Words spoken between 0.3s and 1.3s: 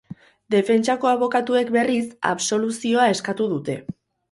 Defentsako